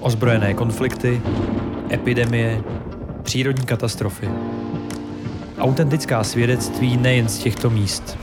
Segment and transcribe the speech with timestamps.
[0.00, 1.22] Ozbrojené konflikty,
[1.92, 2.62] epidemie,
[3.22, 4.28] přírodní katastrofy.
[5.58, 8.18] Autentická svědectví nejen z těchto míst.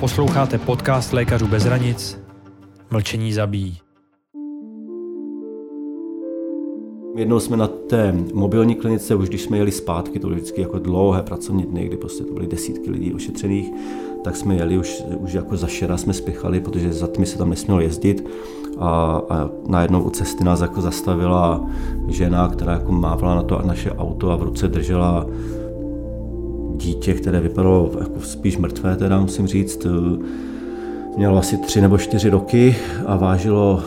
[0.00, 2.18] Posloucháte podcast Lékařů bez hranic.
[2.90, 3.83] Mlčení zabíjí.
[7.16, 10.78] Jednou jsme na té mobilní klinice, už když jsme jeli zpátky, to byly vždycky jako
[10.78, 13.70] dlouhé pracovní dny, kdy prostě to byly desítky lidí ošetřených,
[14.24, 17.50] tak jsme jeli už, už jako za šera jsme spěchali, protože za tmy se tam
[17.50, 18.28] nesmělo jezdit
[18.78, 21.70] a, a najednou u cesty nás jako zastavila
[22.08, 25.26] žena, která jako mávala na to naše auto a v ruce držela
[26.76, 29.86] dítě, které vypadalo jako spíš mrtvé, teda musím říct.
[31.16, 33.82] Mělo asi tři nebo čtyři roky a vážilo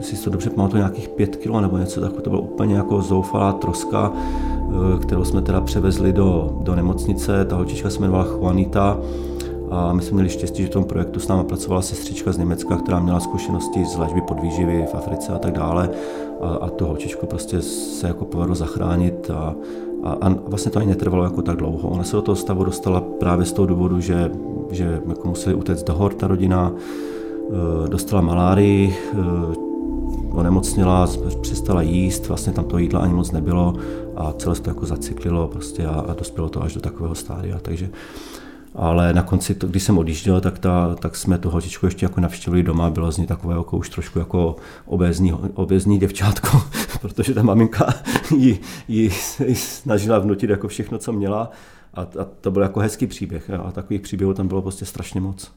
[0.00, 2.22] si to dobře pamatuju, nějakých pět kilo nebo něco takového.
[2.22, 7.44] To byla úplně jako zoufalá troska, eh, kterou jsme teda převezli do, do nemocnice.
[7.44, 8.98] Ta holčička se jmenovala Juanita
[9.70, 12.76] a my jsme měli štěstí, že v tom projektu s námi pracovala sestřička z Německa,
[12.76, 15.90] která měla zkušenosti z léčby podvýživy v Africe a tak dále.
[16.40, 19.54] A, a tu holčičku prostě se jako povedlo zachránit a,
[20.02, 21.88] a, a vlastně to ani netrvalo jako tak dlouho.
[21.88, 24.30] Ona se do toho stavu dostala právě z toho důvodu, že,
[24.70, 29.69] že jako museli utéct do hor ta rodina, eh, dostala malárii, eh,
[30.30, 31.08] onemocněla,
[31.40, 33.74] přestala jíst, vlastně tam to jídla ani moc nebylo
[34.16, 37.58] a celé se to jako zacyklilo prostě a, a dospělo to až do takového stádia,
[37.58, 37.90] takže
[38.74, 42.20] ale na konci, to, když jsem odjížděl, tak, ta, tak jsme to holčičku ještě jako
[42.20, 46.62] navštívili doma, bylo z ní takové jako už trošku jako obézní, obézní děvčátko,
[47.00, 47.94] protože ta maminka
[48.36, 49.10] ji, ji,
[49.46, 51.50] ji snažila vnutit jako všechno, co měla
[51.94, 55.50] a, a to byl jako hezký příběh a takových příběhů tam bylo prostě strašně moc.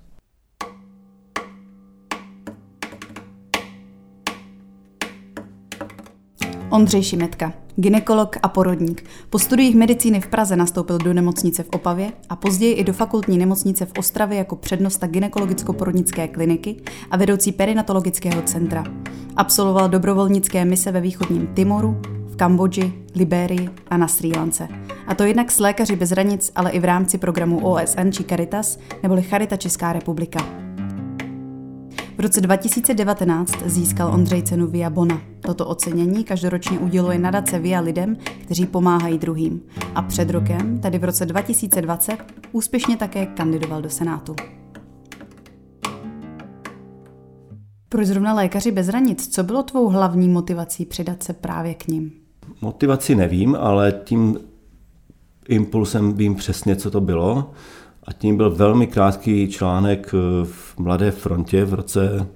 [6.73, 9.05] Ondřej Šimetka, ginekolog a porodník.
[9.29, 13.38] Po studiích medicíny v Praze nastoupil do nemocnice v Opavě a později i do fakultní
[13.38, 16.75] nemocnice v Ostravě jako přednosta ginekologicko-porodnické kliniky
[17.11, 18.84] a vedoucí perinatologického centra.
[19.35, 24.67] Absolvoval dobrovolnické mise ve východním Timoru, v Kambodži, Liberii a na Sri Lance.
[25.07, 28.79] A to jednak s lékaři bez hranic, ale i v rámci programu OSN či Caritas
[29.03, 30.62] neboli Charita Česká republika.
[32.23, 35.22] V roce 2019 získal Ondřej cenu Via Bona.
[35.41, 39.61] Toto ocenění každoročně uděluje nadace Via lidem, kteří pomáhají druhým.
[39.95, 42.17] A před rokem, tedy v roce 2020,
[42.51, 44.35] úspěšně také kandidoval do Senátu.
[47.89, 49.28] Proč zrovna lékaři bez hranic?
[49.28, 52.11] Co bylo tvou hlavní motivací přidat se právě k ním?
[52.61, 54.40] Motivaci nevím, ale tím
[55.47, 57.51] impulsem vím přesně, co to bylo.
[58.06, 62.28] A tím byl velmi krátký článek eh, v Mladé frontě v roce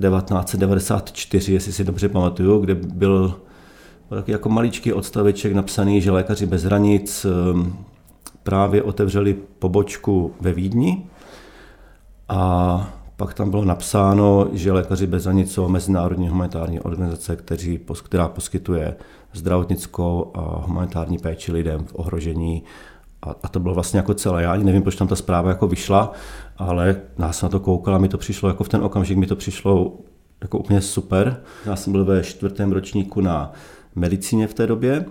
[0.00, 3.40] 1994, jestli si dobře pamatuju, kde byl
[4.08, 7.28] taky jako maličký odstaveček napsaný, že lékaři bez hranic eh,
[8.42, 11.06] právě otevřeli pobočku ve Vídni.
[12.28, 18.28] A pak tam bylo napsáno, že lékaři bez hranic jsou mezinárodní humanitární organizace, kteří, která
[18.28, 18.96] poskytuje
[19.32, 22.62] zdravotnickou a humanitární péči lidem v ohrožení
[23.22, 24.42] a, a to bylo vlastně jako celé.
[24.42, 26.12] Já ani nevím, proč tam ta zpráva jako vyšla,
[26.56, 29.36] ale já na to koukal a mi to přišlo jako v ten okamžik, mi to
[29.36, 29.98] přišlo
[30.40, 31.42] jako úplně super.
[31.66, 33.52] Já jsem byl ve čtvrtém ročníku na
[33.94, 35.04] medicíně v té době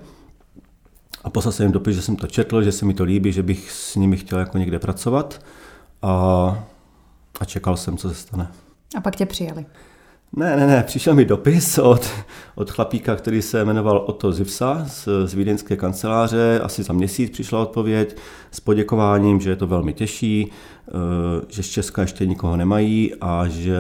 [1.24, 3.44] a poslal jsem jim dopis, že jsem to četl, že se mi to líbí, že
[3.44, 5.42] bych s nimi chtěl jako někde pracovat
[6.02, 6.12] a,
[7.40, 8.48] a čekal jsem, co se stane.
[8.98, 9.66] A pak tě přijali.
[10.36, 12.10] Ne, ne, ne, přišel mi dopis od,
[12.56, 16.60] od chlapíka, který se jmenoval Otto Zivsa z, z vídeňské kanceláře.
[16.64, 18.18] Asi za měsíc přišla odpověď
[18.52, 20.52] s poděkováním, že je to velmi těžší,
[20.88, 20.92] eh,
[21.48, 23.78] že z Česka ještě nikoho nemají a že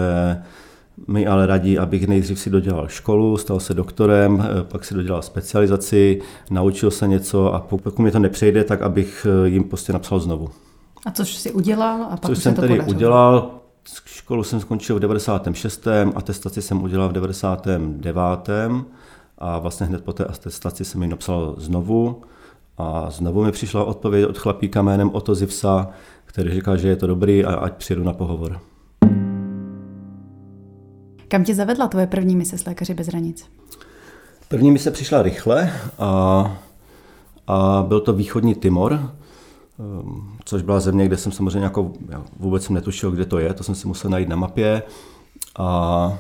[1.07, 5.21] mi ale radí, abych nejdřív si dodělal školu, stal se doktorem, eh, pak si dodělal
[5.21, 10.19] specializaci, naučil se něco a pokud mi to nepřejde, tak abych eh, jim prostě napsal
[10.19, 10.49] znovu.
[11.05, 12.03] A což si udělal?
[12.03, 13.60] A pak což jsem to tedy udělal,
[14.05, 15.87] Školu jsem skončil v 96.
[16.15, 18.49] atestaci jsem udělal v 99.
[19.37, 22.21] a vlastně hned po té atestaci jsem ji napsal znovu
[22.77, 25.89] a znovu mi přišla odpověď od chlapíka jménem Otto Zivsa,
[26.25, 28.59] který říkal, že je to dobrý a ať přijedu na pohovor.
[31.27, 33.45] Kam tě zavedla tvoje první mise s Lékaři bez hranic?
[34.47, 36.57] První mise přišla rychle a,
[37.47, 39.11] a byl to východní Timor,
[40.45, 43.63] což byla země, kde jsem samozřejmě jako, já vůbec jsem netušil, kde to je, to
[43.63, 44.83] jsem si musel najít na mapě
[45.59, 46.13] a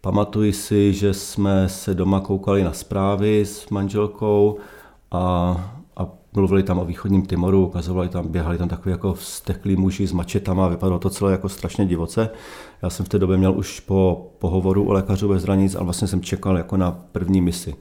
[0.00, 4.58] pamatuji si, že jsme se doma koukali na zprávy s manželkou
[5.10, 5.20] a,
[5.96, 10.12] a mluvili tam o východním Timoru, ukazovali tam, běhali tam takový jako vzteklí muži s
[10.12, 12.30] mačetama, vypadalo to celé jako strašně divoce.
[12.82, 16.08] Já jsem v té době měl už po pohovoru o lékařů bez hranic, ale vlastně
[16.08, 17.74] jsem čekal jako na první misi.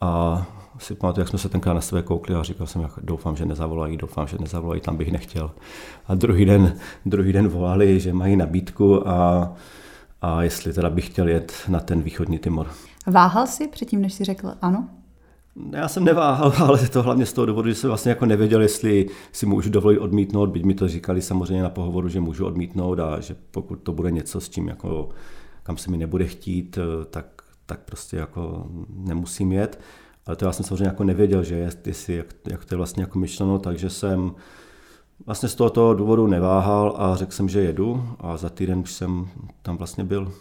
[0.00, 0.46] A
[0.82, 3.46] si pamatuju, jak jsme se tenkrát na sebe koukli a říkal jsem, jak doufám, že
[3.46, 5.50] nezavolají, doufám, že nezavolají, tam bych nechtěl.
[6.06, 9.52] A druhý den, druhý den volali, že mají nabídku a,
[10.22, 12.66] a jestli teda bych chtěl jet na ten východní Timor.
[13.06, 14.88] Váhal jsi předtím, než si řekl ano?
[15.72, 19.06] Já jsem neváhal, ale to hlavně z toho důvodu, že jsem vlastně jako nevěděl, jestli
[19.32, 23.20] si můžu dovolit odmítnout, byť mi to říkali samozřejmě na pohovoru, že můžu odmítnout a
[23.20, 25.08] že pokud to bude něco, s čím jako,
[25.62, 26.78] kam se mi nebude chtít,
[27.10, 27.26] tak,
[27.66, 29.80] tak prostě jako nemusím jet.
[30.26, 33.02] Ale to já jsem samozřejmě jako nevěděl, že jest, jestli, jak, jak to je vlastně
[33.02, 34.32] jako myšleno, takže jsem
[35.26, 39.28] vlastně z tohoto důvodu neváhal a řekl jsem, že jedu a za týden už jsem
[39.62, 40.32] tam vlastně byl.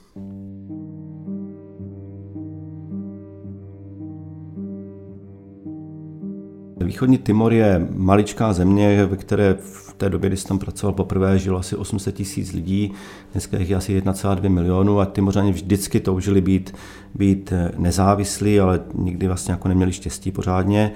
[6.85, 11.39] Východní Timor je maličká země, ve které v té době, kdy jsem tam pracoval poprvé,
[11.39, 12.91] žilo asi 800 tisíc lidí,
[13.31, 16.75] dneska je asi 1,2 milionu a Timořani vždycky toužili být,
[17.15, 20.91] být nezávislí, ale nikdy vlastně jako neměli štěstí pořádně.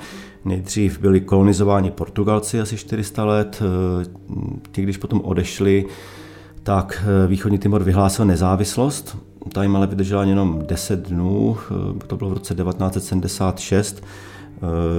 [0.46, 3.62] Nejdřív byli kolonizováni Portugalci asi 400 let,
[4.72, 5.86] ti když potom odešli,
[6.64, 9.18] tak východní Timor vyhlásil nezávislost.
[9.54, 11.58] Ta jim ale vydržela jenom 10 dnů,
[12.08, 14.33] to bylo v roce 1976 Eh,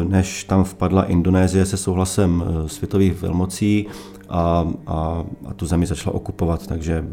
[0.08, 3.86] než tam vpadla Indonésie se souhlasem eh, světových velmocí
[4.28, 7.04] a, a, a tu zemi začala okupovat, takže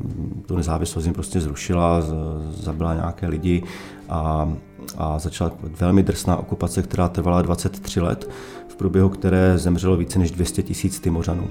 [0.45, 2.01] tu nezávislost jim prostě zrušila,
[2.49, 3.63] zabila nějaké lidi
[4.09, 4.53] a,
[4.97, 8.29] a začala velmi drsná okupace, která trvala 23 let,
[8.67, 11.47] v průběhu které zemřelo více než 200 tisíc Timořanů.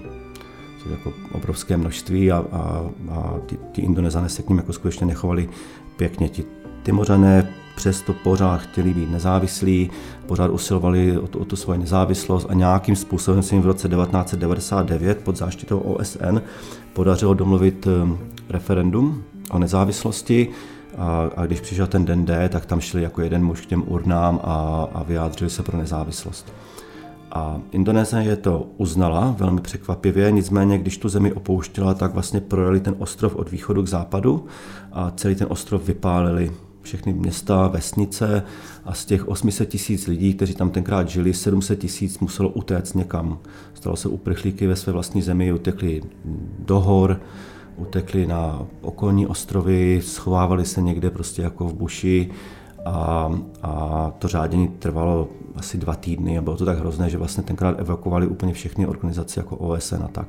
[0.83, 4.73] To je jako obrovské množství a, a, a ti, ti Indonezané se k ním jako
[4.73, 5.49] skutečně nechovali
[5.97, 6.29] pěkně.
[6.29, 6.45] Ti
[6.83, 9.91] Timořané přesto pořád chtěli být nezávislí,
[10.27, 13.89] pořád usilovali o tu, o tu svoji nezávislost a nějakým způsobem se jim v roce
[13.89, 16.41] 1999 pod záštitou OSN
[16.93, 18.17] podařilo domluvit eh,
[18.49, 20.49] referendum o nezávislosti
[20.99, 23.85] a, a když přišel ten den D, tak tam šli jako jeden muž k těm
[23.87, 26.53] urnám a, a vyjádřili se pro nezávislost.
[27.33, 32.95] A Indonésie to uznala velmi překvapivě, nicméně když tu zemi opouštěla, tak vlastně projeli ten
[32.99, 34.47] ostrov od východu k západu
[34.93, 36.53] a celý ten ostrov vypálili
[36.83, 38.43] všechny města, vesnice
[38.85, 43.39] a z těch 800 tisíc lidí, kteří tam tenkrát žili, 700 tisíc muselo utéct někam.
[43.75, 46.03] Stalo se uprchlíky ve své vlastní zemi, utekli
[46.59, 47.21] do hor,
[47.77, 52.31] utekli na okolní ostrovy, schovávali se někde prostě jako v buši
[52.85, 53.31] a,
[53.63, 57.81] a to řádění trvalo asi dva týdny a bylo to tak hrozné, že vlastně tenkrát
[57.81, 60.27] evakuovali úplně všechny organizace jako OSN a tak.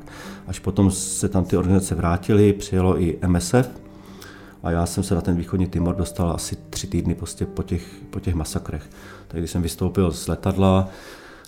[0.48, 3.70] Až potom se tam ty organizace vrátily, přijelo i MSF,
[4.64, 7.88] a já jsem se na ten východní Timor dostal asi tři týdny prostě po těch,
[8.10, 8.90] po těch masakrech.
[9.28, 10.90] Tak když jsem vystoupil z letadla,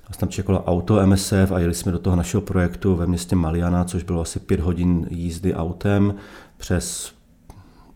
[0.09, 3.83] nás tam čekalo auto MSF a jeli jsme do toho našeho projektu ve městě Maliana,
[3.83, 6.15] což bylo asi pět hodin jízdy autem
[6.57, 7.13] přes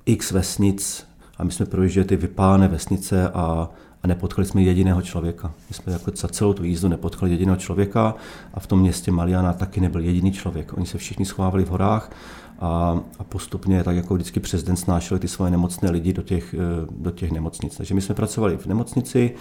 [0.05, 3.69] x vesnic a my jsme projížděli ty vypálené vesnice a,
[4.03, 5.53] a nepotkali jsme jediného člověka.
[5.69, 8.15] My jsme jako za celou tu jízdu nepotkali jediného člověka
[8.53, 10.77] a v tom městě Maliana taky nebyl jediný člověk.
[10.77, 12.11] Oni se všichni schovávali v horách
[12.59, 16.53] a, a postupně, tak jako vždycky přes den snášeli ty svoje nemocné lidi do těch,
[16.53, 16.57] eh,
[16.91, 17.77] do těch nemocnic.
[17.77, 19.31] Takže my jsme pracovali v nemocnici,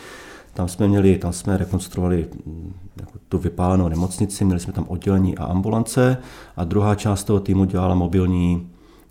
[0.55, 5.39] tam jsme měli, tam jsme rekonstruovali mm, jako tu vypálenou nemocnici, měli jsme tam oddělení
[5.39, 6.17] a ambulance
[6.57, 8.71] a druhá část toho týmu dělala mobilní,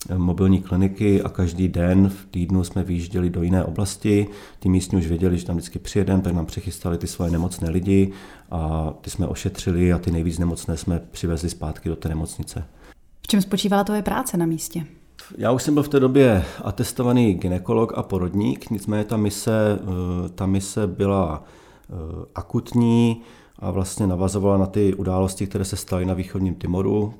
[0.10, 4.28] eh, mobilní kliniky a každý den v týdnu jsme vyjížděli do jiné oblasti.
[4.60, 8.12] Ty místní už věděli, že tam vždycky přijedeme, tak nám přechystali ty svoje nemocné lidi
[8.52, 12.66] a ty jsme ošetřili a ty nejvíc nemocné jsme přivezli zpátky do té nemocnice.
[13.26, 14.86] V čem spočívala tvoje práce na místě?
[15.38, 20.30] Já už jsem byl v té době atestovaný ginekolog a porodník, nicméně ta mise, eh,
[20.30, 21.94] ta mise byla eh,
[22.36, 23.22] akutní
[23.60, 27.14] a vlastně navazovala na ty události, které se staly na východním Timoru.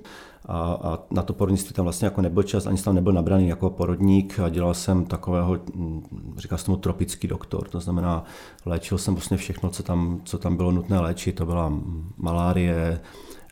[0.46, 3.48] A, a na to porodnictví tam vlastně jako nebyl čas, ani jsem tam nebyl nabraný
[3.48, 6.04] jako porodník a dělal jsem takového, hm,
[6.38, 8.24] říkal jsem tomu tropický doktor, to znamená
[8.66, 11.74] léčil jsem vlastně všechno, co tam, co tam bylo nutné léčit, to byla
[12.18, 13.00] malárie,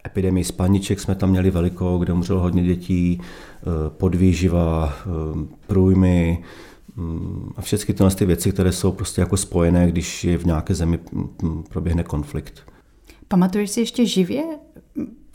[0.06, 5.10] epidemii spaniček jsme tam měli velikou, kde umřelo hodně dětí, eh, podvýživa, eh,
[5.68, 6.44] průjmy
[6.96, 10.76] mm, a všechny tyhle ty věci, které jsou prostě jako spojené, když je v nějaké
[10.76, 12.62] zemi mm, proběhne konflikt.
[13.28, 14.44] Pamatuješ si ještě živě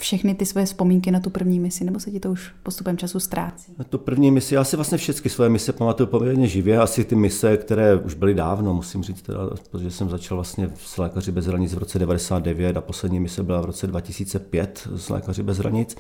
[0.01, 3.21] všechny ty svoje vzpomínky na tu první misi, nebo se ti to už postupem času
[3.21, 3.73] ztrácí?
[3.79, 7.15] Na tu první misi, já si vlastně všechny svoje mise pamatuju poměrně živě, asi ty
[7.15, 9.39] mise, které už byly dávno, musím říct, teda,
[9.71, 13.61] protože jsem začal vlastně s lékaři bez hranic v roce 99 a poslední mise byla
[13.61, 15.97] v roce 2005 s lékaři bez hranic,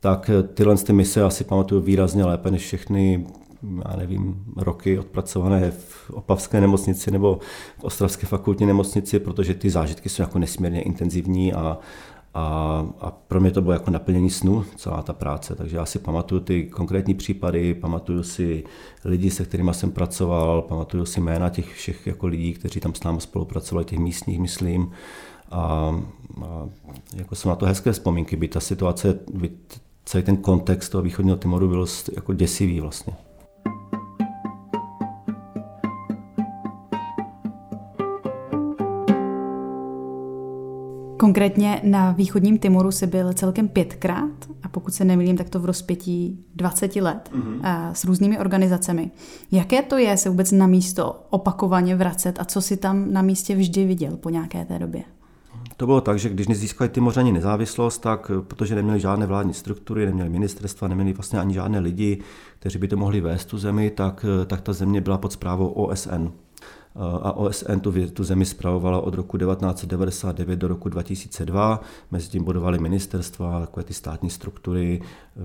[0.00, 3.26] tak tyhle ty mise asi pamatuju výrazně lépe než všechny
[3.90, 7.38] já nevím, roky odpracované v Opavské nemocnici nebo
[7.78, 11.78] v Ostravské fakultní nemocnici, protože ty zážitky jsou jako nesmírně intenzivní a,
[12.34, 15.54] A, a pro mě to bylo jako naplnění snu, celá ta práce.
[15.54, 18.64] Takže já si pamatuju ty konkrétní případy, pamatuju si
[19.04, 23.02] lidi, se kterými jsem pracoval, pamatuju si jména těch všech jako lidí, kteří tam s
[23.02, 24.90] námi spolupracovali, těch místních, myslím.
[25.50, 25.60] A,
[26.42, 26.68] a
[27.16, 29.50] jako jsou na to hezké vzpomínky, by ta situace, by
[30.04, 33.14] celý ten kontext toho východního Timoru byl jako děsivý vlastně.
[41.22, 44.30] Konkrétně na východním Timoru si byl celkem pětkrát
[44.62, 47.90] a pokud se nemýlím, tak to v rozpětí 20 let mm-hmm.
[47.92, 49.10] s různými organizacemi.
[49.52, 53.54] Jaké to je se vůbec na místo opakovaně vracet a co si tam na místě
[53.54, 55.02] vždy viděl po nějaké té době?
[55.76, 60.30] To bylo tak, že když získali Timořani nezávislost, tak protože neměli žádné vládní struktury, neměli
[60.30, 62.18] ministerstva, neměli vlastně ani žádné lidi,
[62.58, 66.28] kteří by to mohli vést tu zemi, tak, tak ta země byla pod zprávou OSN
[67.22, 71.80] a OSN tu, tu zemi zpravovala od roku 1999 do roku 2002.
[72.10, 75.40] Mezi tím budovali ministerstva, takové ty státní struktury, eh,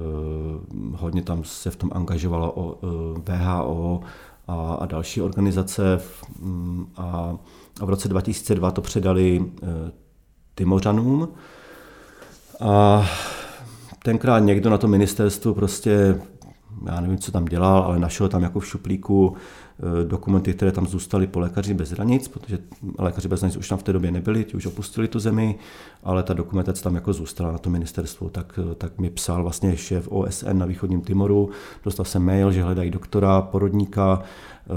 [0.96, 2.78] hodně tam se v tom angažovalo o
[3.26, 4.08] VHO eh,
[4.48, 6.02] a, a další organizace
[6.40, 7.38] mm, a,
[7.82, 9.92] a v roce 2002 to předali eh,
[10.56, 11.28] Timořanům.
[12.60, 13.06] A
[14.04, 16.22] tenkrát někdo na to ministerstvu prostě,
[16.86, 19.38] já nevím, co tam dělal, ale našel tam jako v šuplíku
[19.80, 22.60] Eh, dokumenty, které tam zůstaly po lékaři bez hranic, protože
[23.00, 25.56] lékaři bez hranic už tam v té době nebyli, ti už opustili tu zemi,
[26.04, 29.78] ale ta dokumentace tam jako zůstala na to ministerstvu, tak, eh, tak mi psal vlastně
[29.78, 31.50] šéf OSN na východním Timoru,
[31.84, 34.74] dostal jsem mail, že hledají doktora, porodníka eh,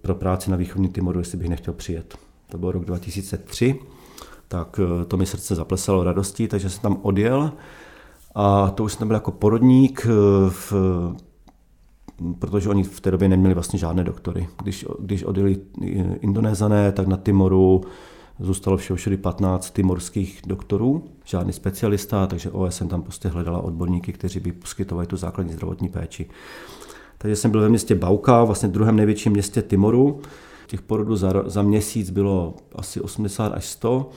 [0.00, 2.18] pro práci na východním Timoru, jestli bych nechtěl přijet.
[2.48, 3.78] To byl rok 2003,
[4.48, 7.52] tak to mi srdce zaplesalo radostí, takže jsem tam odjel
[8.34, 10.06] a to už jsem byl jako porodník
[10.48, 10.72] v
[12.38, 14.48] protože oni v té době neměli vlastně žádné doktory.
[14.62, 15.60] Když, když odjeli
[16.20, 17.80] Indonézané, tak na Timoru
[18.40, 24.52] zůstalo všude 15 timorských doktorů, žádný specialista, takže OSN tam prostě hledala odborníky, kteří by
[24.52, 26.28] poskytovali tu základní zdravotní péči.
[27.18, 30.20] Takže jsem byl ve městě Bauka, vlastně druhém největším městě Timoru.
[30.66, 34.10] Těch porodů za, za měsíc bylo asi 80 až 100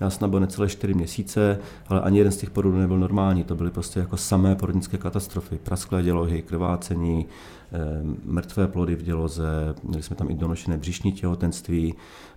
[0.00, 3.44] já jsem byl necelé 4 měsíce, ale ani jeden z těch porodů nebyl normální.
[3.44, 5.58] To byly prostě jako samé porodnické katastrofy.
[5.62, 7.26] Prasklé dělohy, krvácení,
[7.72, 7.78] eh,
[8.24, 11.94] mrtvé plody v děloze, měli jsme tam i donošené břišní těhotenství,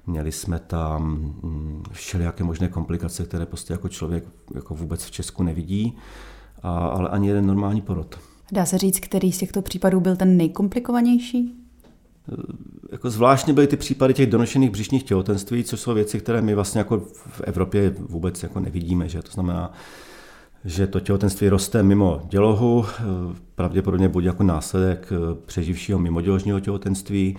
[0.08, 1.04] měli jsme tam
[1.44, 4.24] mm, všelijaké možné komplikace, které prostě jako člověk
[4.56, 5.98] jako vůbec v Česku nevidí,
[6.64, 8.20] a, ale ani jeden normální porod.
[8.52, 11.56] Dá se říct, který z těchto případů byl ten nejkomplikovanější?
[12.92, 16.80] Jako zvláštně byly ty případy těch donošených břišních těhotenství, což jsou věci, které my vlastně
[16.80, 19.22] jako v Evropě vůbec jako nevidíme, že?
[19.22, 19.74] To znamená,
[20.66, 22.86] že to těhotenství roste mimo dělohu,
[23.56, 25.10] pravděpodobně buď jako následek
[25.46, 27.38] přeživšího mimoděložního těhotenství,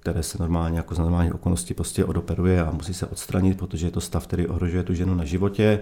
[0.00, 3.90] které se normálně jako z normální okolností prostě odoperuje a musí se odstranit, protože je
[3.90, 5.80] to stav, který ohrožuje tu ženu na životě.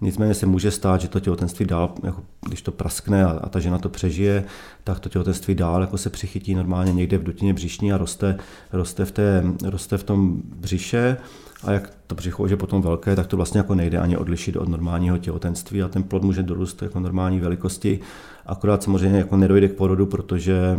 [0.00, 3.60] Nicméně se může stát, že to těhotenství dál, jako když to praskne a, a ta
[3.60, 4.44] žena to přežije,
[4.84, 8.36] tak to těhotenství dál jako se přichytí normálně někde v dutině břišní a roste,
[8.72, 11.16] roste, v, té, roste v tom břiše.
[11.62, 14.68] A jak to břicho je potom velké, tak to vlastně jako nejde ani odlišit od
[14.68, 18.00] normálního těhotenství a ten plod může dorůst jako normální velikosti.
[18.46, 20.78] Akorát samozřejmě jako nedojde k porodu, protože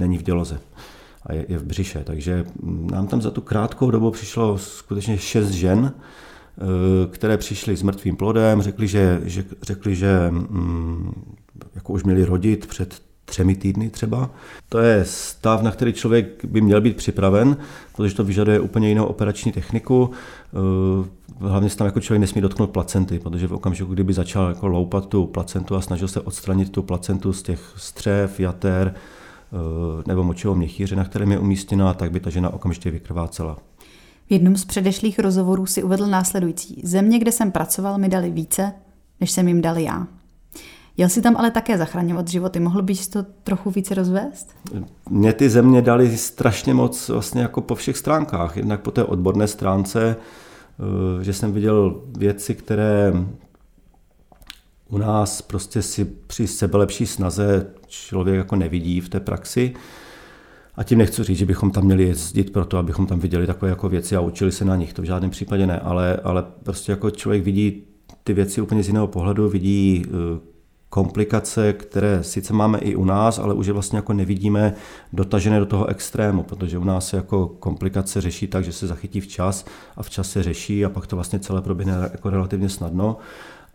[0.00, 0.60] není v děloze
[1.26, 2.04] a je, je v břiše.
[2.04, 5.92] Takže nám tam za tu krátkou dobu přišlo skutečně šest žen,
[6.58, 11.12] Eh, které přišly s mrtvým plodem, řekli, že, že, řekli, že mm,
[11.74, 14.30] jako už měli rodit před třemi týdny třeba.
[14.68, 17.56] To je stav, na který člověk by měl být připraven,
[17.96, 20.10] protože to vyžaduje úplně jinou operační techniku.
[20.52, 21.08] Eh,
[21.48, 25.06] hlavně se tam jako člověk nesmí dotknout placenty, protože v okamžiku, kdyby začal jako loupat
[25.06, 28.94] tu placentu a snažil se odstranit tu placentu z těch střev, jater
[30.06, 33.56] nebo močového měchýře, na kterém je umístěna, tak by ta žena okamžitě vykrvácela.
[34.26, 36.80] V jednom z předešlých rozhovorů si uvedl následující.
[36.84, 38.72] Země, kde jsem pracoval, mi dali více,
[39.20, 40.06] než jsem jim dal já.
[40.96, 42.60] Jel si tam ale také zachraňovat životy.
[42.60, 44.50] Mohl bys to trochu více rozvést?
[45.10, 48.56] Mě ty země dali strašně moc vlastně jako po všech stránkách.
[48.56, 50.16] Jednak po té odborné stránce,
[51.20, 53.12] eh, že jsem viděl věci, které
[54.92, 59.74] u nás prostě si při sebelepší snaze člověk jako nevidí v té praxi.
[60.74, 63.70] A tím nechci říct, že bychom tam měli jezdit pro to, abychom tam viděli takové
[63.70, 64.92] jako věci a učili se na nich.
[64.92, 67.82] To v žádném případě ne, ale, ale prostě jako člověk vidí
[68.24, 70.40] ty věci úplně z jiného pohledu, vidí eh,
[70.88, 74.74] komplikace, které sice máme i u nás, ale už je vlastně jako nevidíme
[75.12, 79.20] dotažené do toho extrému, protože u nás se jako komplikace řeší tak, že se zachytí
[79.20, 79.64] včas
[79.96, 83.16] a včas se řeší a pak to vlastně celé proběhne jako relativně snadno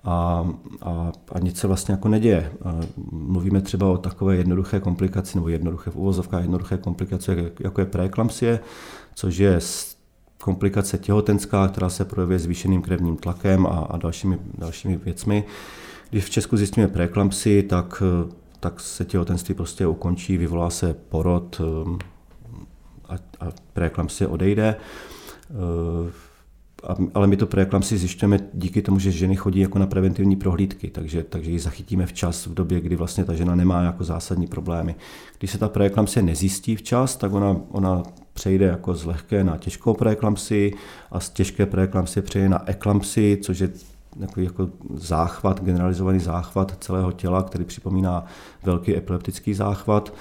[0.08, 0.48] a,
[0.82, 2.52] a, a nic se vlastně jako neděje.
[3.12, 8.60] Mluvíme třeba o takové jednoduché komplikaci, nebo jednoduché v uvozovkách jednoduché komplikace, jako je preeklampsie,
[9.16, 9.60] což je
[10.44, 15.44] komplikace těhotenská, která se projevuje zvýšeným krevním tlakem a, a dalšími, dalšími věcmi.
[16.10, 18.04] Když v Česku zjistíme preeklampsii, tak,
[18.60, 21.62] tak se těhotenství prostě ukončí, vyvolá se porod
[23.10, 24.76] a, a preeklampsie odejde
[27.14, 31.24] ale my to preeklampsi zjišťujeme díky tomu, že ženy chodí jako na preventivní prohlídky, takže,
[31.24, 34.96] takže ji zachytíme včas v době, kdy vlastně ta žena nemá jako zásadní problémy.
[35.40, 38.04] Když se ta preeklampsie nezjistí včas, tak ona, ona
[38.34, 40.74] přejde jako z lehké na těžkou preeklampsii
[41.12, 43.70] a z těžké preeklampsie přejde na eklampsii, což je
[44.20, 48.26] takový jako záchvat, generalizovaný záchvat celého těla, který připomíná
[48.64, 50.14] velký epileptický záchvat.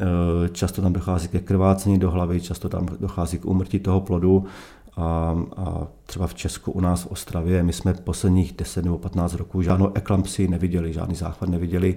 [0.00, 4.44] E, často tam dochází ke krvácení do hlavy, často tam dochází k úmrtí toho plodu
[4.96, 9.34] a, a třeba v Česku u nás v Ostravě, my jsme posledních 10 nebo 15
[9.34, 11.96] roků žádnou eklampsii neviděli, žádný záchvat neviděli.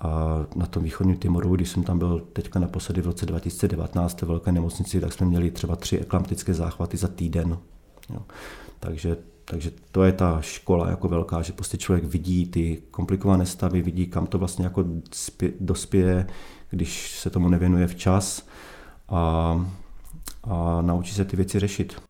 [0.00, 4.28] A na tom východním Timoru, když jsem tam byl teďka naposledy v roce 2019 ve
[4.28, 7.58] velké nemocnici, tak jsme měli třeba tři eklamptické záchvaty za týden.
[8.14, 8.22] Jo.
[8.80, 13.82] Takže, takže to je ta škola jako velká, že prostě člověk vidí ty komplikované stavy,
[13.82, 14.84] vidí, kam to vlastně jako
[15.60, 16.26] dospěje,
[16.70, 18.46] když se tomu nevěnuje včas
[19.08, 19.66] a,
[20.44, 22.09] a naučí se ty věci řešit.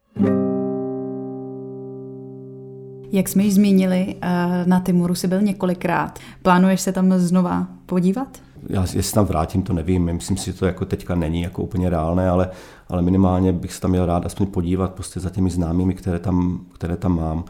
[3.13, 6.19] Jak jsme již zmínili, eh, na Timuru si byl několikrát.
[6.43, 8.39] Plánuješ se tam znova podívat?
[8.69, 10.05] Já jestli tam vrátím, to nevím.
[10.05, 12.51] Myslím si, že to jako teďka není jako úplně reálné, ale,
[12.89, 16.61] ale minimálně bych se tam měl rád aspoň podívat prostě za těmi známými, které tam,
[16.75, 17.45] které tam mám.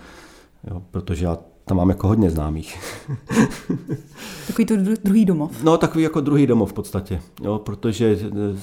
[0.71, 2.79] Jo, protože já tam mám jako hodně známých.
[4.47, 5.63] takový to druhý domov.
[5.63, 8.61] No, takový jako druhý domov v podstatě, jo, protože eh,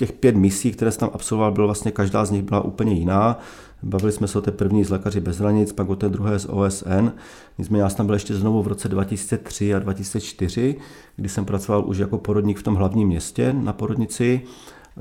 [0.00, 3.38] těch pět misí, které jsem tam absolvoval, bylo vlastně každá z nich byla úplně jiná.
[3.82, 6.46] Bavili jsme se o té první z Lékaři bez hranic, pak o té druhé z
[6.48, 7.10] OSN.
[7.58, 10.76] Nicméně já jsem tam byl ještě znovu v roce 2003 a 2004,
[11.16, 15.00] kdy jsem pracoval už jako porodník v tom hlavním městě na porodnici, eh,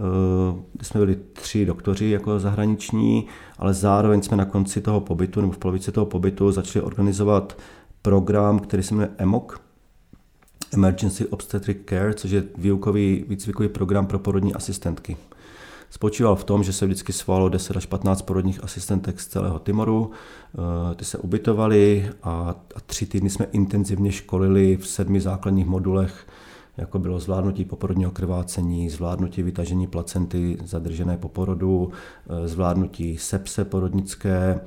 [0.74, 3.26] kde jsme byli tři doktoři jako zahraniční,
[3.58, 7.58] ale zároveň jsme na konci toho pobytu nebo v polovici toho pobytu začali organizovat
[8.02, 9.54] program, který se jmenuje EMOC,
[10.74, 15.18] Emergency Obstetric Care, což je výukový výcvikový program pro porodní asistentky.
[15.90, 20.12] Spočíval v tom, že se vždycky svolalo 10 až 15 porodních asistentek z celého Timoru,
[20.12, 26.28] eh, ty se ubytovali a, tři týdny jsme intenzivně školili v sedmi základních modulech,
[26.78, 31.92] jako bylo zvládnutí poporodního krvácení, zvládnutí vytažení placenty zadržené po porodu,
[32.30, 34.60] eh, zvládnutí sepse porodnické,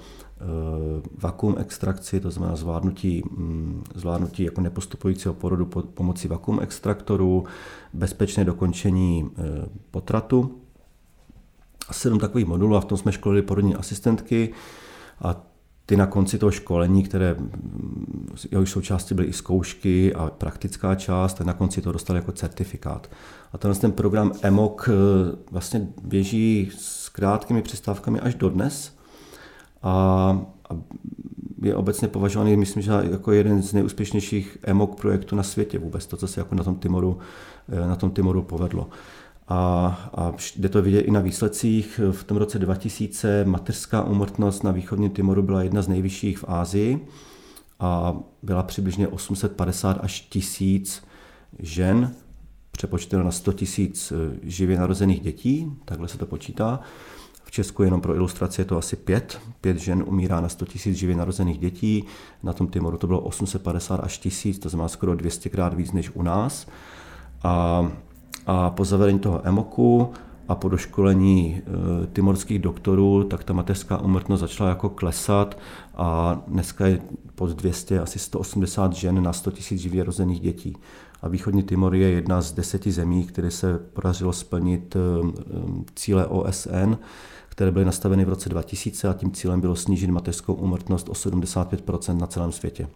[1.19, 7.45] vakuum extrakci, to znamená zvládnutí, mm, zvládnutí jako nepostupujícího porodu pomocí vakuum extraktorů,
[7.93, 9.43] bezpečné dokončení eh,
[9.91, 10.59] potratu.
[11.89, 14.53] A sedm takových modulů a v tom jsme školili porodní asistentky
[15.21, 15.47] a
[15.87, 21.35] ty na konci toho školení, které mm, jehož součástí byly i zkoušky a praktická část,
[21.35, 23.11] tak na konci to dostali jako certifikát.
[23.53, 24.93] A tenhle ten program EMOC eh,
[25.51, 29.02] vlastně běží s krátkými přestávkami až do dnes
[29.83, 30.47] a,
[31.63, 36.17] je obecně považovaný, myslím, že jako jeden z nejúspěšnějších EMOC projektů na světě vůbec, to,
[36.17, 37.19] co se jako na tom Timoru,
[37.69, 38.89] eh, na tom Timoru povedlo.
[39.49, 42.01] A, a jde to vidět i na výsledcích.
[42.11, 47.07] V tom roce 2000 mateřská úmrtnost na východním Timoru byla jedna z nejvyšších v Ázii
[47.81, 51.03] a byla přibližně 850 až 1000
[51.59, 52.15] žen,
[52.73, 56.81] přepočteno na 100 tisíc eh, živě narozených dětí, takhle se to počítá.
[57.53, 59.41] Česku jenom pro ilustraci je to asi pět.
[59.61, 62.05] Pět žen umírá na 100 000 živě narozených dětí.
[62.43, 66.11] Na tom Timoru to bylo 850 až 1000, to znamená skoro 200 krát víc než
[66.15, 66.67] u nás.
[67.43, 67.87] A,
[68.47, 70.13] a po zavedení toho EMOKu
[70.49, 71.63] a po doškolení
[72.03, 75.59] e, timorských doktorů, tak ta mateřská umrtnost začala jako klesat
[75.95, 77.03] a dneska je
[77.35, 80.77] pod 200, asi 180 žen na 100 000 živě rozených dětí.
[81.23, 85.33] A východní Timor je jedna z deseti zemí, které se podařilo splnit e, e,
[85.95, 86.97] cíle OSN,
[87.53, 92.19] které byly nastaveny v roce 2000 a tím cílem bylo snížit mateřskou úmrtnost o 75%
[92.19, 92.89] na celém světě.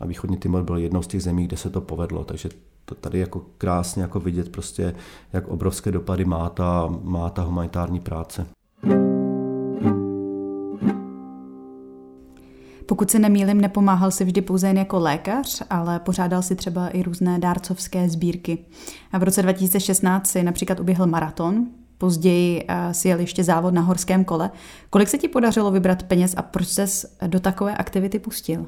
[0.00, 2.48] A východní Timor byl jednou z těch zemí, kde se to povedlo, takže
[2.84, 4.94] to tady jako krásně jako vidět prostě,
[5.32, 8.46] jak obrovské dopady má ta, má ta humanitární práce.
[12.86, 17.02] Pokud se nemýlim, nepomáhal si vždy pouze jen jako lékař, ale pořádal si třeba i
[17.02, 18.58] různé dárcovské sbírky.
[19.12, 21.66] A v roce 2016 si například uběhl maraton,
[21.98, 24.50] Později eh, si jel ještě závod na horském kole.
[24.90, 28.66] Kolik se ti podařilo vybrat peněz a proč ses do takové aktivity pustil?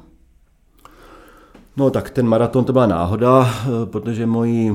[1.77, 4.71] No tak ten maraton to byla náhoda, eh, protože mojí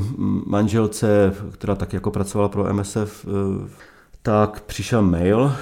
[0.46, 3.68] manželce, která tak jako pracovala pro MSF, eh,
[4.22, 5.52] tak přišel mail,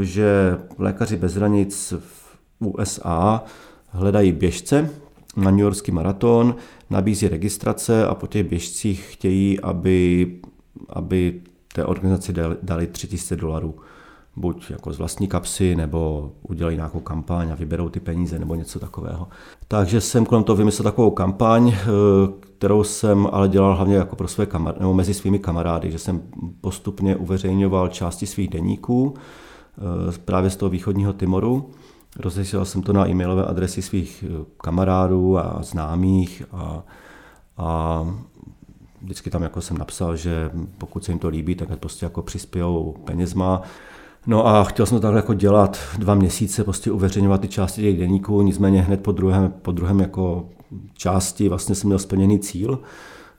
[0.00, 3.44] že lékaři bez hranic v USA
[3.88, 4.90] hledají běžce
[5.36, 6.54] na New Yorkský maraton,
[6.90, 10.26] nabízí registrace a po těch běžcích chtějí, aby,
[10.88, 11.40] aby
[11.74, 12.32] té organizaci
[12.62, 13.74] dali 3000 dolarů.
[14.36, 18.78] buď jako z vlastní kapsy, nebo udělají nějakou kampaň a vyberou ty peníze, nebo něco
[18.78, 19.28] takového.
[19.68, 21.86] Takže jsem kolem toho vymyslel takovou kampaň, eh,
[22.40, 26.22] kterou jsem ale dělal hlavně jako pro své kamarády, nebo mezi svými kamarády, že jsem
[26.60, 31.70] postupně uveřejňoval části svých deníků eh, právě z toho východního Timoru.
[32.18, 36.82] Rozesílal jsem to na e-mailové adresy svých eh, kamarádů a známých a,
[37.56, 38.06] a
[39.04, 42.94] vždycky tam jako jsem napsal, že pokud se jim to líbí, tak prostě jako přispějou
[43.04, 43.62] penězma.
[44.26, 47.98] No a chtěl jsem to takhle jako dělat dva měsíce, prostě uveřejňovat ty části těch
[47.98, 50.48] denníků, nicméně hned po druhém, po druhém jako
[50.94, 52.80] části vlastně jsem měl splněný cíl,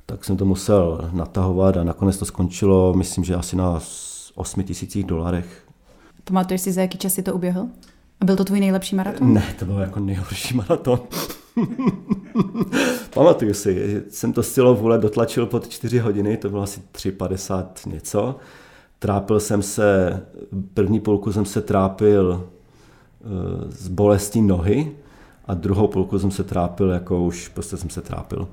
[0.06, 3.80] tak jsem to musel natahovat a nakonec to skončilo, myslím, že asi na
[4.36, 5.64] 8 tisících dolarech.
[6.24, 7.68] Pamatuješ si, za jaký čas si to uběhl?
[8.22, 9.34] A byl to tvůj nejlepší maraton?
[9.34, 11.00] Ne, to byl jako nejhorší maraton.
[13.16, 18.36] Pamatuju si, jsem to silou vůle dotlačil pod 4 hodiny, to bylo asi 3,50 něco.
[19.00, 20.22] Trápil jsem se,
[20.74, 22.50] první půlku jsem se trápil
[23.70, 24.92] z eh, bolestí nohy
[25.46, 28.48] a druhou půlku jsem se trápil, jako už prostě jsem se trápil.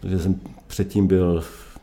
[0.00, 1.78] Protože jsem předtím byl v,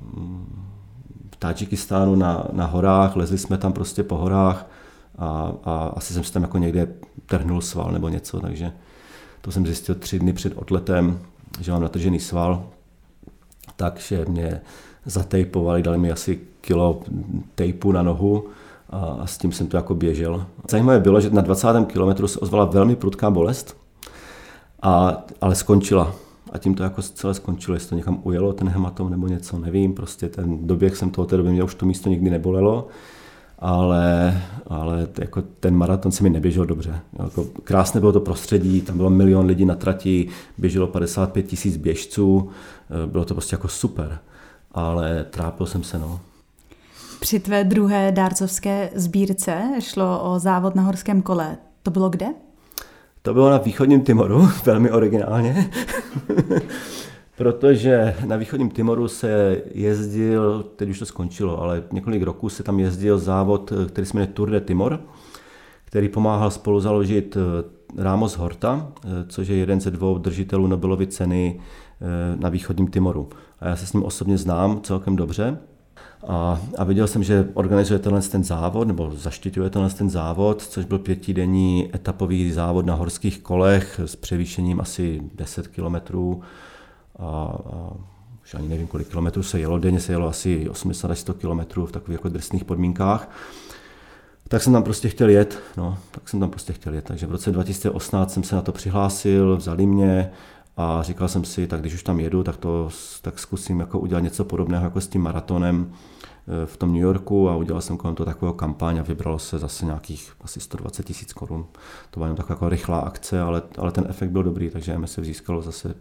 [1.39, 4.67] Tadžikistánu na, na horách, lezli jsme tam prostě po horách
[5.17, 6.87] a, a asi jsem si tam jako někde
[7.25, 8.71] trhnul sval nebo něco, takže
[9.41, 11.19] to jsem zjistil tři dny před odletem,
[11.61, 12.63] že mám natržený sval,
[13.75, 14.61] takže mě
[15.05, 17.01] zatejpovali, dali mi asi kilo
[17.55, 18.47] tejpu na nohu
[19.19, 20.45] a s tím jsem to jako běžel.
[20.69, 21.67] Zajímavé bylo, že na 20.
[21.87, 23.77] kilometru se ozvala velmi prudká bolest,
[24.81, 26.15] a, ale skončila.
[26.51, 29.93] A tím to jako celé skončilo, jestli to někam ujelo, ten hematom nebo něco, nevím.
[29.93, 32.87] Prostě ten doběh jsem toho té doby měl, už to místo nikdy nebolelo
[33.59, 36.99] ale, ale jako ten maraton se mi neběžel dobře.
[37.19, 42.49] Jako krásné bylo to prostředí, tam bylo milion lidí na trati, běželo 55 tisíc běžců,
[43.03, 44.19] eh, bylo to prostě jako super,
[44.71, 46.19] ale trápil jsem se, no.
[47.19, 51.57] Při tvé druhé dárcovské sbírce šlo o závod na horském kole.
[51.83, 52.27] To bylo kde?
[53.21, 55.69] To bylo na východním Timoru, velmi originálně
[57.39, 62.79] protože na východním Timoru se jezdil, teď už to skončilo, ale několik roků se tam
[62.79, 64.99] jezdil závod, který se jmenuje Tour de Timor,
[65.85, 71.07] který pomáhal spolu založit eh, Ramos Horta, eh, což je jeden ze dvou držitelů Nobelovy
[71.07, 73.29] ceny eh, na východním Timoru.
[73.59, 75.57] A já se s ním osobně znám celkem dobře.
[76.27, 80.85] A, a viděl jsem, že organizuje tenhle ten závod, nebo zaštiťuje tenhle ten závod, což
[80.85, 86.41] byl pětidenní etapový závod na horských kolech s převýšením asi 10 kilometrů
[87.19, 87.25] a,
[87.71, 87.93] a
[88.43, 91.85] už ani nevím, kolik kilometrů se jelo, denně se jelo asi 80 až 100 kilometrů
[91.85, 93.29] v takových jako drsných podmínkách.
[94.47, 97.05] Tak jsem tam prostě chtěl jet, no, tak jsem tam prostě chtěl jet.
[97.05, 100.31] Takže v roce 2018 jsem se na to přihlásil, vzali mě
[100.77, 102.89] a říkal jsem si, tak když už tam jedu, tak, to,
[103.21, 107.49] tak zkusím jako udělat něco podobného jako s tím maratonem eh, v tom New Yorku
[107.49, 111.33] a udělal jsem kolem toho takového kampaň a vybralo se zase nějakých asi 120 tisíc
[111.33, 111.65] korun.
[112.11, 115.23] To byla jen taková jako rychlá akce, ale, ale ten efekt byl dobrý, takže MSF
[115.23, 115.95] získalo zase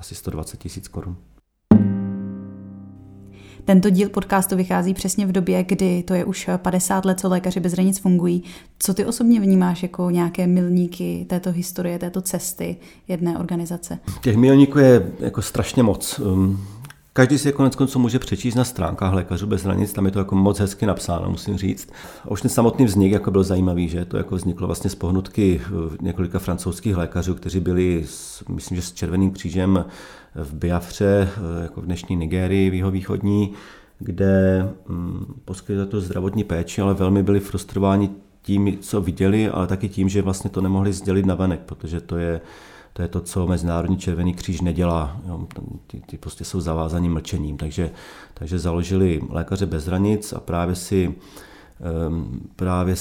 [0.00, 1.16] asi 120 tisíc korun.
[3.64, 7.60] Tento díl podcastu vychází přesně v době, kdy to je už 50 let, co lékaři
[7.60, 8.42] bez hranic fungují.
[8.78, 12.76] Co ty osobně vnímáš jako nějaké milníky této historie, této cesty
[13.08, 13.98] jedné organizace?
[14.22, 16.20] Těch milníků je jako strašně moc.
[17.20, 20.18] Každý si je konec konců může přečíst na stránkách Lékařů bez hranic, tam je to
[20.18, 21.92] jako moc hezky napsáno, musím říct.
[22.24, 25.60] A už ten samotný vznik jako byl zajímavý, že to jako vzniklo vlastně z pohnutky
[25.64, 29.84] eh, několika francouzských lékařů, kteří byli, s, myslím, že s Červeným křížem
[30.34, 33.52] v Biafře, eh, jako v dnešní Nigérii, v jeho východní,
[33.98, 38.10] kde hm, poskytovali to zdravotní péči, ale velmi byli frustrováni
[38.42, 42.16] tím, co viděli, ale taky tím, že vlastně to nemohli sdělit na venek, protože to
[42.16, 42.40] je
[42.92, 45.20] to je to, co Mezinárodní červený kříž nedělá.
[45.28, 45.46] Jo,
[45.86, 47.56] ty, ty prostě jsou zavázaní mlčením.
[47.56, 47.90] Takže,
[48.34, 51.14] takže založili Lékaře bez hranic a právě si
[52.06, 52.94] ehm, právě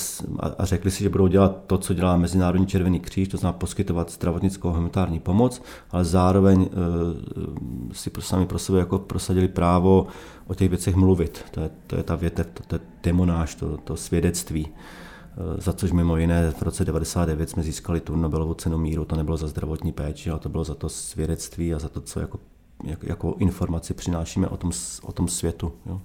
[0.57, 4.11] a řekli si, že budou dělat to, co dělá Mezinárodní červený kříž, to znamená poskytovat
[4.11, 10.07] zdravotnickou humanitární pomoc, ale zároveň eh, si sami pro sebe jako prosadili právo
[10.47, 11.45] o těch věcech mluvit.
[11.51, 14.67] To je, to je ta větev, to, to je demonáž, to, to svědectví.
[15.39, 19.05] Eh, za což mimo jiné v roce 99 jsme získali tu Nobelovu cenu míru.
[19.05, 22.19] To nebylo za zdravotní péči, ale to bylo za to svědectví a za to, co
[22.19, 22.39] jako
[22.83, 24.71] jak, jako informaci přinášíme o tom,
[25.01, 25.71] o tom světu.
[25.85, 26.01] Jo.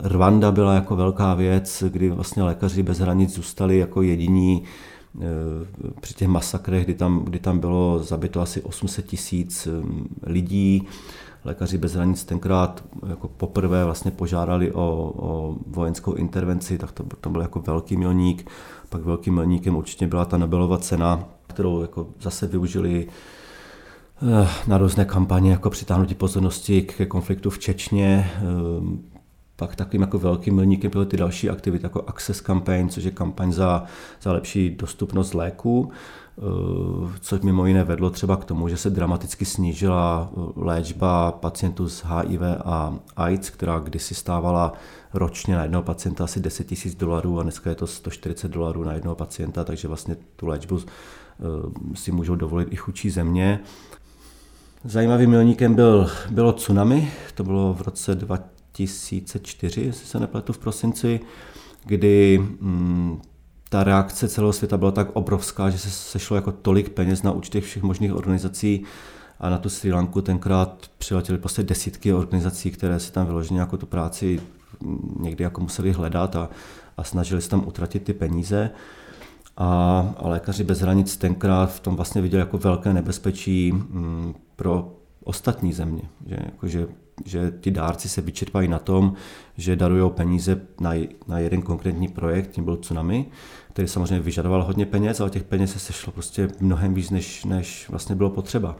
[0.00, 4.62] Rwanda byla jako velká věc, kdy vlastně lékaři bez hranic zůstali jako jediní
[5.20, 5.20] eh,
[6.00, 9.70] při těch masakrech, kdy tam, kdy tam bylo zabito asi 800 tisíc eh,
[10.22, 10.86] lidí,
[11.46, 17.30] Lékaři bez hranic tenkrát jako poprvé vlastně požádali o, o vojenskou intervenci, tak to, to
[17.30, 18.50] byl jako velký milník.
[18.88, 23.06] Pak velkým milníkem určitě byla ta Nobelova cena, kterou jako zase využili
[24.42, 28.30] eh, na různé kampaně, jako přitáhnutí pozornosti ke konfliktu v Čečně.
[28.36, 29.16] Eh,
[29.56, 33.52] pak takovým jako velkým milníkem byly ty další aktivity, jako Access Campaign, což je kampaň
[33.52, 33.84] za,
[34.22, 35.90] za lepší dostupnost léků,
[37.20, 42.04] což mimo jiné vedlo třeba k tomu, že se dramaticky snížila eh, léčba pacientů s
[42.04, 44.72] HIV a AIDS, která kdysi stávala
[45.14, 48.92] ročně na jednoho pacienta asi 10 000 dolarů a dneska je to 140 dolarů na
[48.92, 50.84] jednoho pacienta, takže vlastně tu léčbu eh,
[51.94, 53.60] si můžou dovolit i chudší země.
[54.84, 61.20] Zajímavým milníkem byl, bylo tsunami, to bylo v roce 2004, jestli se nepletu v prosinci,
[61.84, 63.20] kdy mm,
[63.76, 67.64] ta reakce celého světa byla tak obrovská, že se sešlo jako tolik peněz na účtech
[67.64, 68.84] všech možných organizací
[69.40, 73.76] a na tu Sri Lanku tenkrát přiletěly prostě desítky organizací, které si tam vyloženě jako
[73.76, 74.40] tu práci
[75.20, 76.50] někdy jako museli hledat a,
[76.96, 78.70] a snažili se tam utratit ty peníze.
[79.56, 79.66] A,
[80.16, 84.92] a lékaři bez hranic tenkrát v tom vlastně viděli jako velké nebezpečí mm, pro
[85.24, 86.02] ostatní země.
[86.26, 86.86] Že, jako, že,
[87.24, 89.12] že ti dárci se vyčerpají na tom,
[89.56, 90.90] že darují peníze na,
[91.28, 93.26] na jeden konkrétní projekt, tím byl tsunami,
[93.72, 97.88] který samozřejmě vyžadoval hodně peněz, ale těch peněz se sešlo prostě mnohem víc, než, než
[97.88, 98.76] vlastně bylo potřeba.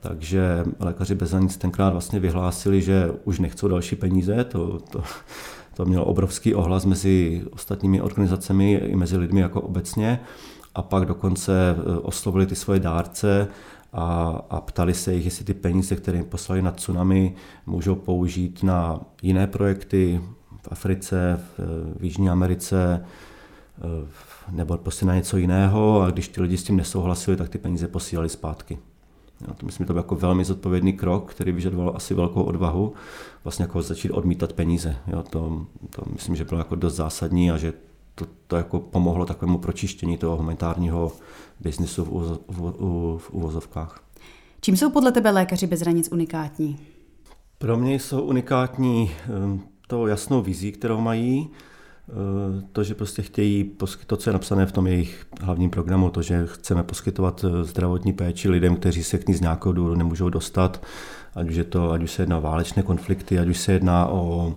[0.00, 5.02] Takže lékaři bez hranic tenkrát vlastně vyhlásili, že už nechcou další peníze, to, to,
[5.74, 10.20] to mělo obrovský ohlas mezi ostatními organizacemi i mezi lidmi jako obecně.
[10.74, 13.48] A pak dokonce eh, oslovili ty svoje dárce
[13.94, 17.34] a, a ptali se jich, jestli ty peníze, které jim poslali na tsunami,
[17.66, 20.20] můžou použít na jiné projekty
[20.62, 21.60] v Africe, v,
[21.98, 23.04] v Jižní Americe,
[23.78, 24.06] eh,
[24.50, 27.88] nebo prostě na něco jiného a když ty lidi s tím nesouhlasili, tak ty peníze
[27.88, 28.78] posílali zpátky.
[29.48, 32.94] Jo, to myslím, že to byl jako velmi zodpovědný krok, který vyžadoval asi velkou odvahu,
[33.44, 34.96] vlastně jako začít odmítat peníze.
[35.06, 37.72] Jo, to, to myslím, že bylo jako dost zásadní a že
[38.14, 41.12] to, to jako pomohlo takovému pročištění toho humanitárního
[41.60, 44.04] biznisu v, uvo, v, v, v uvozovkách.
[44.60, 46.78] Čím jsou podle tebe lékaři bez hranic unikátní?
[47.58, 51.50] Pro mě jsou unikátní ehm, to jasnou vizí, kterou mají,
[52.08, 56.10] Eh, to, že prostě chtějí poskytovat, to, co je napsané v tom jejich hlavním programu,
[56.10, 59.94] to, že chceme poskytovat eh, zdravotní péči lidem, kteří se k ní z nějakého důvodu
[59.94, 60.82] nemůžou dostat,
[61.34, 64.06] ať už, je to, ať už se jedná o válečné konflikty, ať už se jedná
[64.06, 64.54] o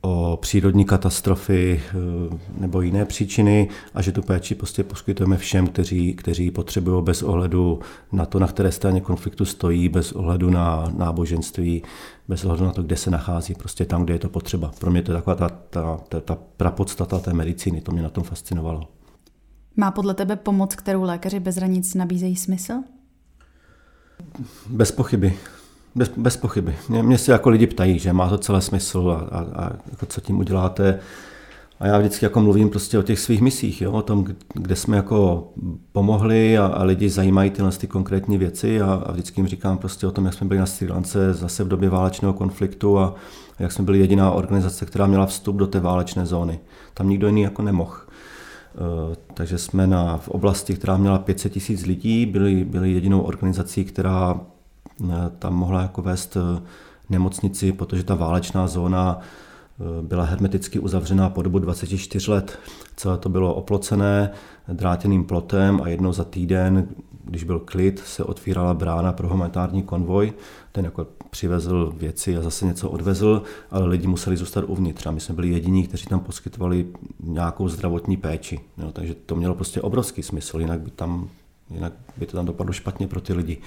[0.00, 1.94] o přírodní katastrofy eh,
[2.60, 7.80] nebo jiné příčiny a že tu péči prostě poskytujeme všem, kteří, kteří potřebují bez ohledu
[8.12, 11.82] na to, na které straně konfliktu stojí, bez ohledu na náboženství,
[12.28, 14.72] bez ohledu na to, kde se nachází, prostě tam, kde je to potřeba.
[14.78, 18.10] Pro mě to je taková ta, ta, ta, ta prapodstata té medicíny, to mě na
[18.10, 18.88] tom fascinovalo.
[19.76, 22.72] Má podle tebe pomoc, kterou lékaři bez hranic nabízejí smysl?
[24.68, 25.38] Bez pochyby.
[25.96, 26.74] Bez, bez pochyby.
[26.88, 30.06] Mě, mě se jako lidi ptají, že má to celé smysl a, a, a jako
[30.06, 30.98] co tím uděláte.
[31.80, 34.96] A já vždycky jako mluvím prostě o těch svých misích, jo, o tom, kde jsme
[34.96, 35.48] jako
[35.92, 40.06] pomohli a, a lidi zajímají tyhle ty konkrétní věci a, a vždycky jim říkám prostě
[40.06, 43.14] o tom, jak jsme byli na Sri Lance zase v době válečného konfliktu a,
[43.58, 46.60] a jak jsme byli jediná organizace, která měla vstup do té válečné zóny.
[46.94, 47.92] Tam nikdo jiný jako nemohl.
[47.94, 53.84] Uh, takže jsme na, v oblasti, která měla 500 tisíc lidí, byli, byli jedinou organizací,
[53.84, 54.55] která Eh,
[55.38, 56.62] tam mohla jako vést eh,
[57.10, 62.58] nemocnici, protože ta válečná zóna eh, byla hermeticky uzavřená po dobu 24 let.
[62.96, 64.30] Celé to bylo oplocené
[64.72, 66.88] drátěným plotem a jednou za týden,
[67.24, 70.32] když byl klid, se otvírala brána pro humanitární konvoj.
[70.72, 75.06] Ten jako přivezl věci a zase něco odvezl, ale lidi museli zůstat uvnitř.
[75.06, 76.86] A my jsme byli jediní, kteří tam poskytovali
[77.22, 78.60] nějakou zdravotní péči.
[78.78, 81.28] Jo, takže to mělo prostě obrovský smysl, jinak by, tam,
[81.70, 83.58] jinak by to tam dopadlo špatně pro ty lidi.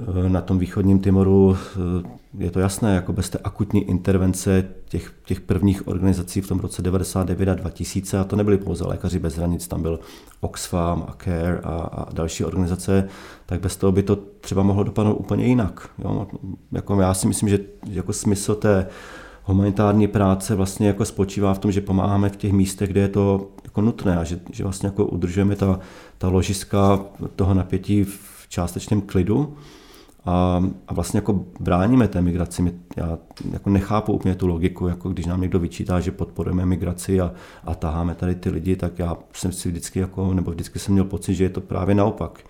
[0.00, 5.12] Eh, na tom východním Timoru eh, je to jasné, jako bez té akutní intervence těch,
[5.24, 9.36] těch prvních organizací v tom roce 99 a 2000, a to nebyly pouze lékaři bez
[9.36, 10.00] hranic, tam byl
[10.40, 13.08] Oxfam a CARE a, a další organizace,
[13.46, 15.90] tak bez toho by to třeba mohlo dopadnout úplně jinak.
[15.98, 16.26] Jo?
[16.72, 17.58] Jako já si myslím, že
[17.90, 18.86] jako smysl té
[19.44, 23.48] humanitární práce vlastně jako spočívá v tom, že pomáháme v těch místech, kde je to
[23.64, 25.80] jako nutné a že, že vlastně jako udržujeme ta,
[26.18, 27.00] ta ložiska
[27.36, 29.56] toho napětí v částečném klidu
[30.28, 32.62] a, a vlastně jako bráníme té migraci.
[32.62, 33.18] My, já
[33.52, 37.32] jako nechápu úplně tu logiku, jako když nám někdo vyčítá, že podporujeme migraci a,
[37.64, 41.04] a taháme tady ty lidi, tak já jsem si vždycky, jako, nebo vždycky jsem měl
[41.04, 42.40] pocit, že je to právě naopak.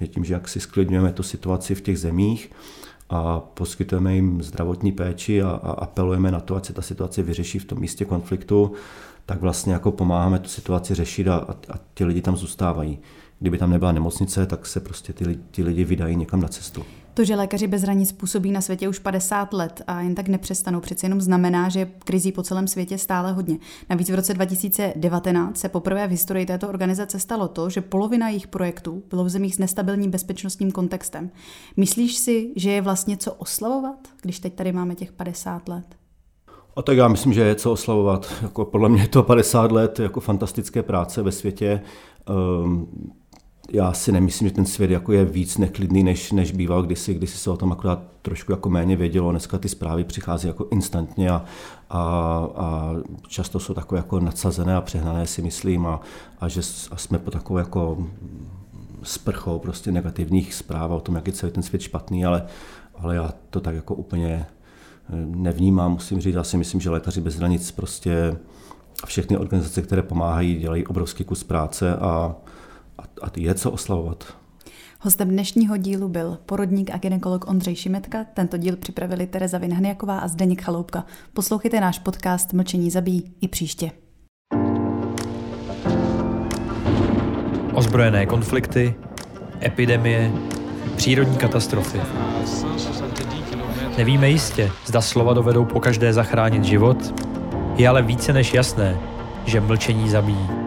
[0.00, 2.50] Že tím, že jak si sklidňujeme tu situaci v těch zemích,
[3.10, 7.58] a poskytujeme jim zdravotní péči a, a apelujeme na to, ať se ta situace vyřeší
[7.58, 8.72] v tom místě konfliktu,
[9.26, 12.98] tak vlastně jako pomáháme tu situaci řešit a, a, a ti lidi tam zůstávají.
[13.40, 16.84] Kdyby tam nebyla nemocnice, tak se prostě ty, ty lidi vydají někam na cestu.
[17.14, 20.80] To, že lékaři bez hranic působí na světě už 50 let a jen tak nepřestanou,
[20.80, 23.58] přeci jenom znamená, že krizí po celém světě stále hodně.
[23.90, 28.46] Navíc v roce 2019 se poprvé v historii této organizace stalo to, že polovina jejich
[28.46, 31.30] projektů bylo v zemích s nestabilním bezpečnostním kontextem.
[31.76, 35.84] Myslíš si, že je vlastně co oslavovat, když teď tady máme těch 50 let?
[36.76, 38.32] A tak já myslím, že je co oslavovat.
[38.42, 41.80] Jako podle mě je to 50 let jako fantastické práce ve světě.
[42.64, 42.88] Um,
[43.70, 47.38] já si nemyslím, že ten svět jako je víc neklidný, než, než býval kdysi, kdysi
[47.38, 49.30] se o tom akorát trošku jako méně vědělo.
[49.30, 51.44] Dneska ty zprávy přichází jako instantně a,
[51.90, 52.00] a,
[52.56, 52.94] a
[53.28, 56.00] často jsou takové jako nadsazené a přehnané, si myslím, a,
[56.40, 58.06] a že a jsme po takové jako
[59.02, 62.46] sprchou prostě negativních zpráv o tom, jak je celý ten svět špatný, ale,
[62.94, 64.46] ale já to tak jako úplně
[65.24, 66.34] nevnímám, musím říct.
[66.34, 68.36] Já si myslím, že Lékaři bez hranic prostě
[69.06, 72.34] všechny organizace, které pomáhají, dělají obrovský kus práce a,
[73.22, 74.24] a je co oslavovat.
[75.00, 78.24] Hostem dnešního dílu byl porodník a ginekolog Ondřej Šimetka.
[78.34, 81.04] Tento díl připravili Tereza Vinhaniaková a Zdeněk Chaloupka.
[81.32, 83.90] Poslouchejte náš podcast Mlčení zabíjí i příště.
[87.74, 88.94] Ozbrojené konflikty,
[89.62, 90.32] epidemie,
[90.96, 92.00] přírodní katastrofy.
[93.98, 97.22] Nevíme jistě, zda slova dovedou po každé zachránit život,
[97.76, 99.00] je ale více než jasné,
[99.44, 100.61] že mlčení zabíjí.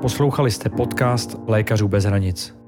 [0.00, 2.59] Poslouchali jste podcast Lékařů bez hranic.